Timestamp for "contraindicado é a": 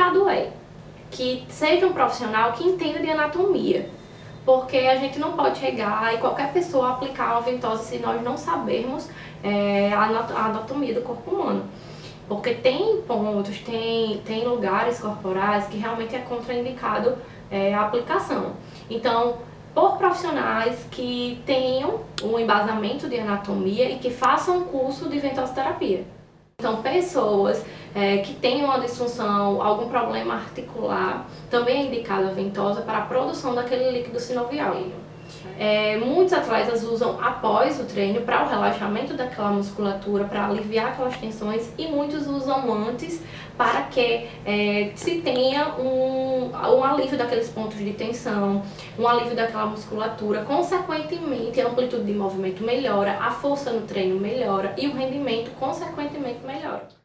16.20-17.82